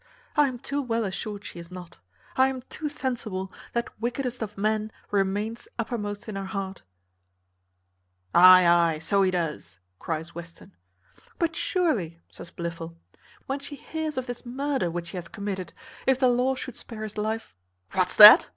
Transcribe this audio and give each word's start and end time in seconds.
I 0.35 0.47
am 0.47 0.57
too 0.57 0.81
well 0.81 1.05
assured 1.05 1.45
she 1.45 1.59
is 1.59 1.69
not; 1.69 1.99
I 2.35 2.47
am 2.47 2.63
too 2.71 2.89
sensible 2.89 3.53
that 3.73 4.01
wickedest 4.01 4.41
of 4.41 4.57
men 4.57 4.91
remains 5.11 5.67
uppermost 5.77 6.27
in 6.27 6.35
her 6.35 6.45
heart." 6.47 6.81
"Ay, 8.33 8.65
ay, 8.65 8.97
so 8.97 9.21
he 9.21 9.29
does," 9.29 9.77
cries 9.99 10.33
Western. 10.33 10.71
"But 11.37 11.55
surely," 11.55 12.19
says 12.29 12.49
Blifil, 12.49 12.95
"when 13.45 13.59
she 13.59 13.75
hears 13.75 14.17
of 14.17 14.25
this 14.25 14.43
murder 14.43 14.89
which 14.89 15.09
he 15.11 15.17
hath 15.17 15.31
committed, 15.31 15.71
if 16.07 16.17
the 16.17 16.29
law 16.29 16.55
should 16.55 16.75
spare 16.75 17.03
his 17.03 17.15
life" 17.19 17.53
"What's 17.93 18.15
that?" 18.15 18.49